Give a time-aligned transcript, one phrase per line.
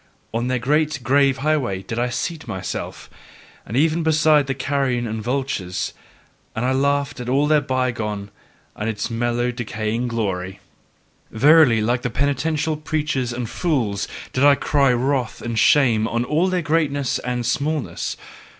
[0.33, 3.07] On their great grave highway did I seat myself,
[3.67, 5.93] and even beside the carrion and vultures
[6.55, 8.31] and I laughed at all their bygone
[8.75, 10.59] and its mellow decaying glory.
[11.29, 16.63] Verily, like penitential preachers and fools did I cry wrath and shame on all their
[16.63, 18.17] greatness and smallness.